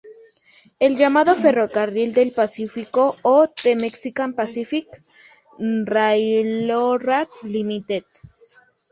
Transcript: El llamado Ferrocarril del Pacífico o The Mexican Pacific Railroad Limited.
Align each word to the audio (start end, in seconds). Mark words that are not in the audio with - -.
El 0.79 0.97
llamado 0.97 1.35
Ferrocarril 1.35 2.11
del 2.15 2.31
Pacífico 2.31 3.17
o 3.21 3.47
The 3.47 3.75
Mexican 3.75 4.33
Pacific 4.33 4.87
Railroad 5.59 7.27
Limited. 7.43 8.05